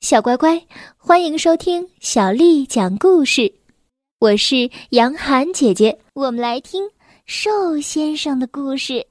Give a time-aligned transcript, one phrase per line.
[0.00, 0.64] 小乖乖，
[0.96, 3.52] 欢迎收听小丽讲故事。
[4.20, 6.88] 我是杨涵姐姐，我们来听
[7.26, 9.04] 瘦先生的故事。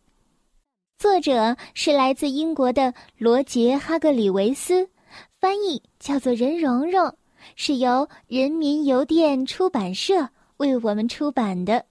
[0.97, 4.89] 作者是来自英国的罗杰·哈格里维斯，
[5.41, 7.13] 翻译叫做任蓉蓉，
[7.57, 11.85] 是由人民邮电出版社为我们出版的。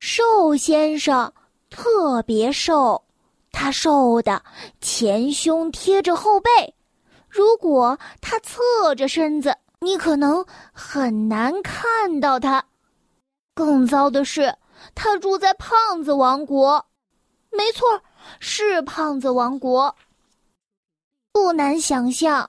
[0.00, 1.32] 瘦先生
[1.70, 3.00] 特别瘦，
[3.52, 4.42] 他瘦的
[4.80, 6.73] 前胸贴着后背。
[7.34, 12.64] 如果他侧着身子，你可能很难看到他。
[13.56, 14.56] 更糟的是，
[14.94, 16.86] 他住在胖子王国。
[17.50, 18.00] 没错，
[18.38, 19.96] 是胖子王国。
[21.32, 22.48] 不难想象，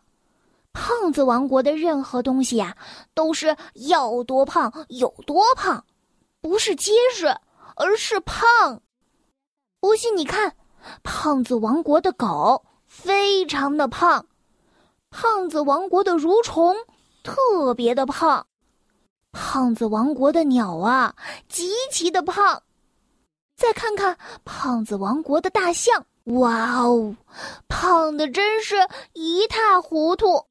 [0.71, 2.77] 胖子王国的任何东西呀，
[3.15, 3.57] 都是
[3.87, 5.83] 要多胖有多胖，
[6.41, 7.35] 不是结实，
[7.75, 8.83] 而是胖。
[9.79, 10.55] 不信你看，
[11.01, 14.27] 胖子王国的狗非常的胖。
[15.17, 16.75] 胖子王国的蠕虫
[17.23, 18.45] 特别的胖，
[19.31, 21.15] 胖子王国的鸟啊
[21.47, 22.61] 极其的胖，
[23.55, 27.15] 再看看胖子王国的大象，哇哦，
[27.69, 28.75] 胖的真是
[29.13, 30.47] 一塌糊涂。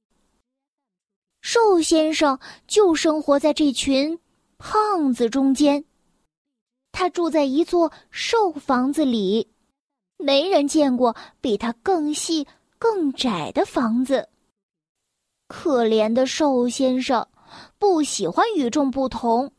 [1.43, 4.19] 瘦先生就生活在这群
[4.57, 5.85] 胖子中间，
[6.91, 9.47] 他住在一座瘦房子里，
[10.17, 12.47] 没人见过比他更细、
[12.79, 14.27] 更窄的房子。
[15.47, 17.27] 可怜的瘦先生，
[17.79, 19.51] 不喜欢与众不同，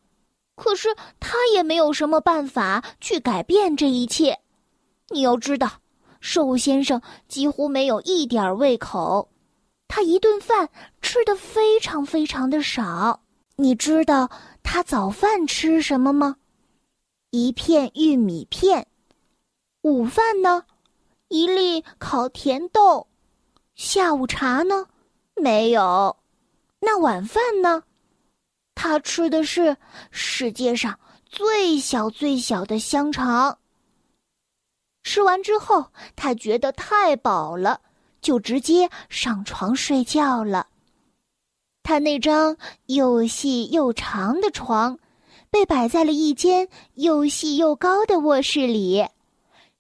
[0.56, 4.40] 可是他也没有什么办法去改变这一切。
[5.10, 5.72] 你要知道，
[6.20, 9.30] 瘦先生几乎没有一点胃口，
[9.88, 10.70] 他一顿饭
[11.02, 13.22] 吃的非常非常的少。
[13.58, 14.30] 你知道
[14.64, 16.36] 他早饭吃什么吗？
[17.30, 18.88] 一片玉米片。
[19.82, 20.64] 午饭呢？
[21.28, 23.08] 一粒烤甜豆。
[23.76, 24.88] 下午茶呢？
[25.36, 26.18] 没有，
[26.80, 27.84] 那晚饭呢？
[28.74, 29.78] 他吃的是
[30.12, 33.58] 世界上最小最小的香肠。
[35.04, 37.82] 吃完之后，他觉得太饱了，
[38.22, 40.68] 就直接上床睡觉了。
[41.84, 44.98] 他那张又细又长的床，
[45.52, 49.06] 被摆在了一间又细又高的卧室里。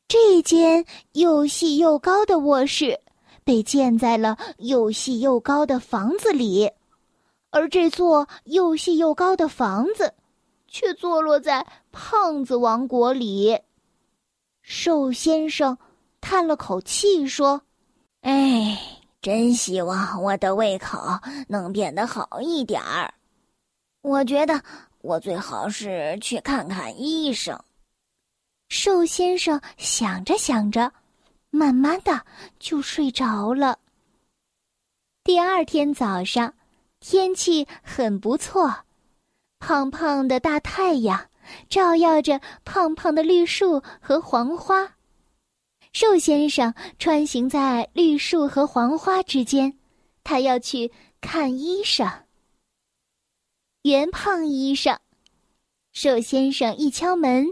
[0.07, 2.99] 这间又细又高的卧室。
[3.45, 6.71] 被建在了又细又高的房子里，
[7.51, 10.13] 而这座又细又高的房子，
[10.67, 13.57] 却坐落在胖子王国里。
[14.63, 15.77] 瘦先生
[16.19, 17.61] 叹了口气说
[18.21, 20.97] ：“哎，真希望我的胃口
[21.47, 23.13] 能变得好一点儿。
[24.01, 24.59] 我觉得
[25.01, 27.57] 我最好是去看看医生。”
[28.69, 30.91] 瘦先生想着想着。
[31.55, 32.25] 慢慢的
[32.59, 33.79] 就睡着了。
[35.23, 36.53] 第二天早上，
[36.99, 38.83] 天气很不错，
[39.59, 41.29] 胖胖的大太阳
[41.69, 44.95] 照耀着胖胖的绿树和黄花。
[45.93, 49.79] 瘦先生穿行在绿树和黄花之间，
[50.25, 50.91] 他要去
[51.21, 52.05] 看医生。
[53.83, 54.99] 圆胖医生，
[55.93, 57.47] 瘦先生一敲门，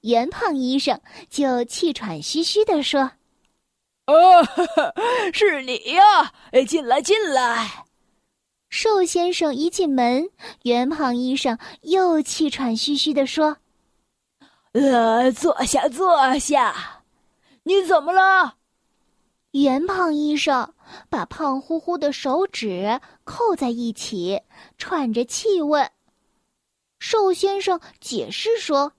[0.00, 1.00] 圆胖医生
[1.30, 3.12] 就气喘吁吁地说。
[4.06, 4.12] 啊，
[5.32, 6.32] 是你呀！
[6.52, 7.84] 哎，进来，进来。
[8.68, 10.28] 瘦先生一进门，
[10.64, 13.56] 圆胖医生又气喘吁吁地说
[14.72, 17.02] ：“呃，坐下，坐下。
[17.62, 18.56] 你怎么了？”
[19.52, 20.74] 圆胖医生
[21.08, 24.42] 把胖乎乎的手指扣在一起，
[24.76, 25.88] 喘着气问。
[26.98, 28.92] 瘦先生解释说。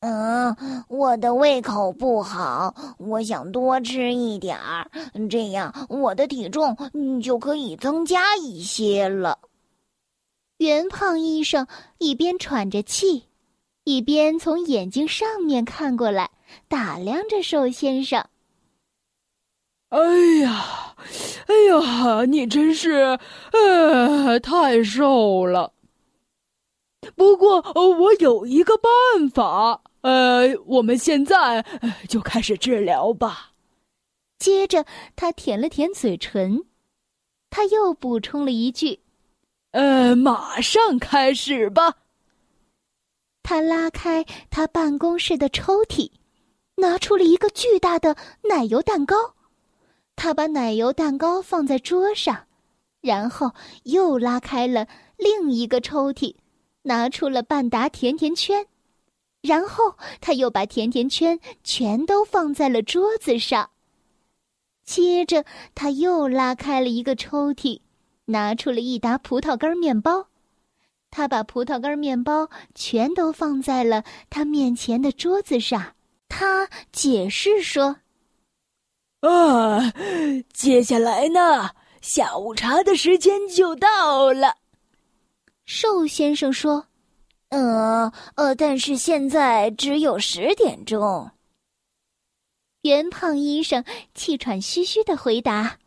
[0.00, 0.56] 嗯，
[0.88, 4.90] 我的胃口不好，我想多吃一点儿，
[5.28, 6.74] 这样我的体重
[7.22, 9.38] 就可以增加一些了。
[10.56, 11.66] 圆胖医生
[11.98, 13.24] 一边喘着气，
[13.84, 16.30] 一边从眼睛上面看过来，
[16.66, 18.24] 打量着瘦先生。
[19.90, 19.98] 哎
[20.42, 20.96] 呀，
[21.46, 23.18] 哎呀，你真是，
[23.52, 25.74] 呃，太瘦了。
[27.16, 29.82] 不过，我有一个办法。
[30.02, 31.64] 呃，我们现在
[32.08, 33.52] 就开始治疗吧。
[34.38, 36.64] 接着，他舔了舔嘴唇，
[37.50, 39.00] 他又补充了一句
[39.72, 41.96] ：“呃，马上开始吧。”
[43.42, 46.10] 他拉开他办公室的抽屉，
[46.76, 49.34] 拿出了一个巨大的奶油蛋糕。
[50.16, 52.46] 他把奶油蛋糕放在桌上，
[53.00, 53.52] 然后
[53.82, 54.86] 又拉开了
[55.16, 56.36] 另一个抽屉，
[56.82, 58.66] 拿出了半打甜甜圈。
[59.42, 63.70] 然后他又把甜甜圈全都放在了桌子上。
[64.84, 65.44] 接着，
[65.74, 67.80] 他又拉开了一个抽屉，
[68.24, 70.26] 拿出了一沓葡萄干面包。
[71.10, 75.94] 他把葡萄干面包全都放在了他面前的桌子上。
[76.28, 77.96] 他解释说
[79.22, 79.92] ：“啊，
[80.52, 81.70] 接下来呢，
[82.00, 84.56] 下午茶的时间就到了。”
[85.66, 86.86] 瘦先生说
[87.50, 91.30] ：“呃呃，但是现在只有十点钟。”
[92.82, 95.78] 圆胖医生气喘吁吁的回答：“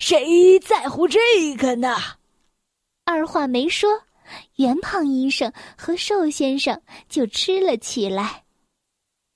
[0.00, 1.20] 谁在乎这
[1.56, 1.96] 个呢？”
[3.06, 3.88] 二话没说，
[4.56, 8.44] 圆胖医生和瘦先生就吃了起来。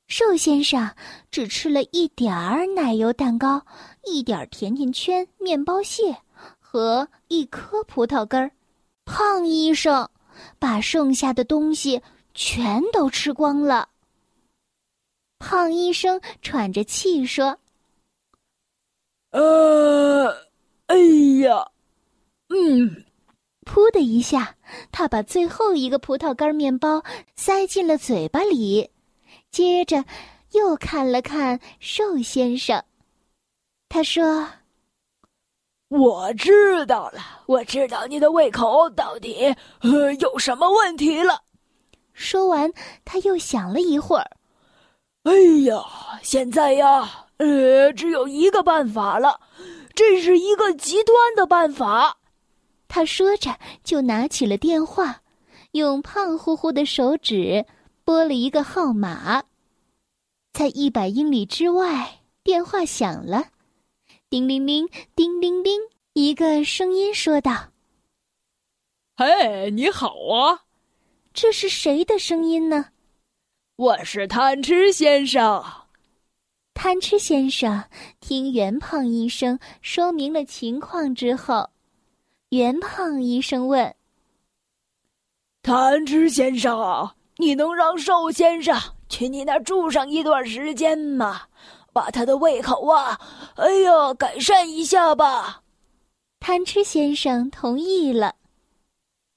[0.08, 0.94] 瘦先生
[1.30, 3.64] 只吃了一点儿奶油蛋糕、
[4.04, 6.16] 一点儿甜甜圈、面包屑
[6.58, 8.50] 和一颗葡萄干儿。
[9.04, 10.08] 胖医生
[10.58, 12.02] 把剩下的东西
[12.34, 13.88] 全都吃光了。
[15.38, 17.58] 胖医生喘着气说
[19.32, 20.28] ：“呃，
[20.86, 20.96] 哎
[21.42, 21.70] 呀，
[22.48, 23.04] 嗯。”
[23.64, 24.56] 噗的一下，
[24.90, 27.02] 他把最后一个葡萄干面包
[27.36, 28.90] 塞进了嘴巴里，
[29.52, 30.04] 接着
[30.50, 32.84] 又看了看瘦先生。
[33.88, 34.48] 他说
[35.92, 41.42] ：“我知道了，我知道你的胃口到底呃有什么问题了。”
[42.14, 42.72] 说完，
[43.04, 44.30] 他又想了一会儿。
[45.24, 45.32] 哎
[45.64, 45.84] 呀，
[46.22, 49.40] 现在呀，呃，只有一个办法了，
[49.94, 52.16] 这是一个极端的办法。
[52.88, 55.20] 他说着，就拿起了电话，
[55.72, 57.66] 用胖乎乎的手指
[58.04, 59.44] 拨了一个号码。
[60.52, 63.44] 在一百英里之外，电话响了，
[64.32, 65.78] 叮铃铃，叮铃铃，
[66.14, 67.52] 一个声音说道
[69.14, 70.64] ：“嘿，你好啊，
[71.34, 72.86] 这是谁的声音呢
[73.76, 75.62] ？”“我是贪吃先生。”
[76.72, 77.84] 贪吃先生
[78.20, 81.68] 听圆胖医生说明了情况之后。
[82.48, 83.94] 圆胖医生问
[85.60, 88.80] ：“贪吃先生，你能让瘦先生
[89.10, 91.42] 去你那住上一段时间吗？
[91.92, 93.20] 把他的胃口啊，
[93.56, 95.62] 哎呀，改善一下吧。”
[96.40, 98.34] 贪吃先生同意了，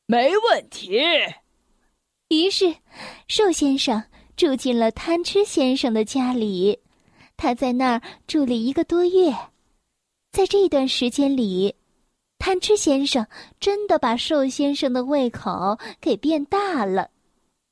[0.07, 0.99] 没问题。
[2.29, 2.75] 于是，
[3.27, 4.03] 瘦先生
[4.35, 6.79] 住进了贪吃先生的家里，
[7.37, 9.31] 他在那儿住了一个多月，
[10.31, 11.75] 在这段时间里。
[12.39, 13.25] 贪吃先生
[13.59, 17.09] 真的把瘦先生的胃口给变大了。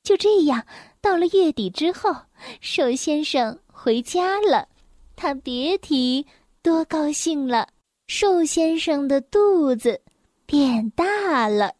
[0.02, 0.64] 就这样，
[1.00, 2.14] 到了月底之后，
[2.60, 4.68] 瘦先生回家了，
[5.16, 6.26] 他别提
[6.62, 7.68] 多高兴了。
[8.06, 10.00] 瘦先生的肚子
[10.44, 11.74] 变大了。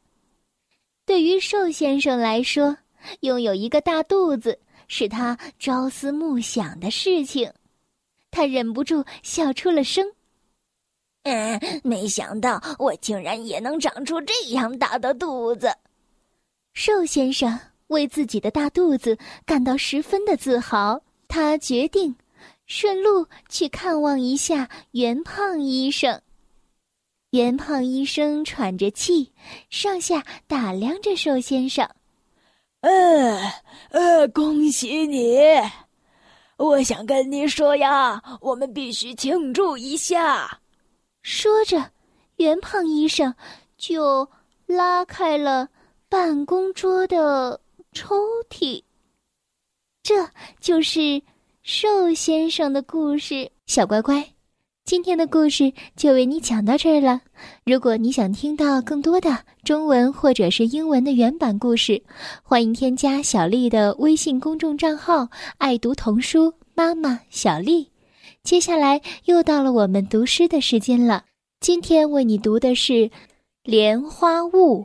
[1.05, 2.79] 对于瘦先生来说，
[3.21, 4.59] 拥有一个大肚子
[4.89, 7.53] 是他朝思暮想的事情，
[8.31, 10.11] 他忍不住笑出了声。
[11.25, 15.71] 嗯，没想到我竟然也能长出这样大的肚子。
[16.73, 22.17] 瘦先生为自己的大肚子感到十分的自豪，他决定
[22.67, 26.21] 顺路去看望一下袁胖医生。
[27.31, 29.33] 袁胖医生喘着气，
[29.69, 31.89] 上下打量着瘦先生。
[32.81, 33.41] 呃，
[33.91, 35.39] 呃，恭喜你！
[36.57, 40.61] 我想跟你说呀，我们必须庆祝一下。
[41.23, 41.91] 说着，
[42.37, 43.35] 袁胖医生
[43.77, 44.29] 就
[44.67, 45.69] 拉开了
[46.09, 47.61] 办公桌的
[47.93, 48.15] 抽
[48.49, 48.83] 屉。
[50.03, 50.29] 这
[50.61, 51.21] 就是
[51.65, 53.51] 瘦先生的故事。
[53.65, 54.23] 小乖乖，
[54.85, 57.23] 今天的故事就为你讲到这儿了。
[57.65, 62.03] 如果你想听到更多的中文或者是英文的原版故事，
[62.43, 67.91] 欢迎添加小丽的微信公众账号“爱读童书妈妈小丽”。
[68.45, 71.25] 接下来又到了我们读诗的时间了。
[71.61, 72.93] 今天为你读的是
[73.63, 74.83] 《莲花坞》，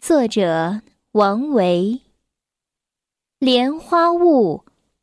[0.00, 0.80] 作者
[1.12, 2.00] 王维。
[3.38, 4.64] 莲花坞，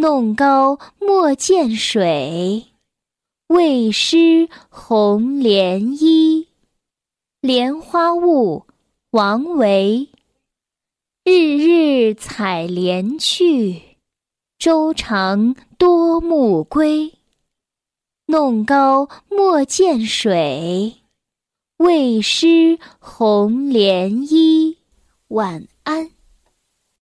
[0.00, 2.68] 弄篙莫溅水，
[3.48, 6.46] 畏湿红莲衣。
[7.40, 8.64] 莲花坞，
[9.10, 10.08] 王维。
[11.24, 13.82] 日日采莲去，
[14.56, 17.14] 洲长多暮归。
[18.26, 20.98] 弄篙莫溅水。
[21.78, 24.78] 未湿红莲衣。
[25.26, 26.12] 晚安。